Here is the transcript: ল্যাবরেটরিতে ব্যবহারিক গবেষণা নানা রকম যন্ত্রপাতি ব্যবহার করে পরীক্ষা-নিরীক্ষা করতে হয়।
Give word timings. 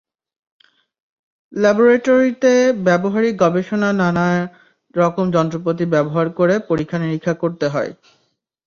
ল্যাবরেটরিতে 1.53 2.53
ব্যবহারিক 2.85 3.33
গবেষণা 3.39 3.89
নানা 3.93 4.27
রকম 4.95 5.25
যন্ত্রপাতি 5.31 5.83
ব্যবহার 5.93 6.27
করে 6.39 6.55
পরীক্ষা-নিরীক্ষা 6.69 7.33
করতে 7.33 7.65
হয়। 7.67 7.91